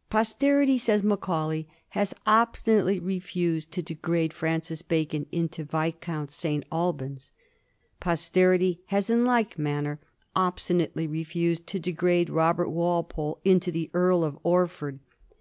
"Poster 0.10 0.62
ity," 0.62 0.78
says 0.78 1.04
Macaulay," 1.04 1.68
has 1.90 2.12
obstinately 2.26 2.98
refused 2.98 3.70
to 3.70 3.82
degrade 3.84 4.32
Francis 4.32 4.82
Bacon 4.82 5.26
into 5.30 5.62
Viscount 5.62 6.32
St. 6.32 6.64
Albans." 6.72 7.30
Posterity 8.00 8.80
has 8.86 9.10
in 9.10 9.24
like 9.24 9.56
manner 9.60 10.00
obstinately 10.34 11.06
refused 11.06 11.68
to 11.68 11.78
degrade 11.78 12.30
Robert 12.30 12.70
Walpole 12.70 13.38
into 13.44 13.70
the 13.70 13.88
Earl 13.94 14.24
of 14.24 14.36
Orford. 14.42 14.98